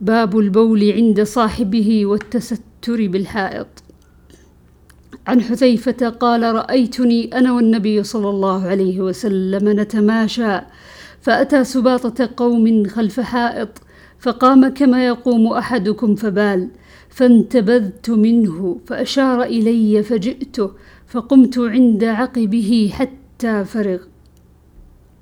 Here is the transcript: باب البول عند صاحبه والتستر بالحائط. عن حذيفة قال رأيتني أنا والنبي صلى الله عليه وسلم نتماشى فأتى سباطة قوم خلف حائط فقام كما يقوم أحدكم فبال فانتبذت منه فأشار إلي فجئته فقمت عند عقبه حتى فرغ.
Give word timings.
باب 0.00 0.38
البول 0.38 0.92
عند 0.92 1.22
صاحبه 1.22 2.06
والتستر 2.06 3.06
بالحائط. 3.06 3.66
عن 5.26 5.40
حذيفة 5.40 6.08
قال 6.08 6.42
رأيتني 6.54 7.38
أنا 7.38 7.52
والنبي 7.52 8.02
صلى 8.02 8.28
الله 8.28 8.66
عليه 8.66 9.00
وسلم 9.00 9.80
نتماشى 9.80 10.60
فأتى 11.20 11.64
سباطة 11.64 12.30
قوم 12.36 12.86
خلف 12.86 13.20
حائط 13.20 13.68
فقام 14.18 14.68
كما 14.68 15.06
يقوم 15.06 15.46
أحدكم 15.46 16.14
فبال 16.14 16.68
فانتبذت 17.08 18.10
منه 18.10 18.80
فأشار 18.86 19.42
إلي 19.42 20.02
فجئته 20.02 20.70
فقمت 21.06 21.58
عند 21.58 22.04
عقبه 22.04 22.90
حتى 22.92 23.64
فرغ. 23.64 23.98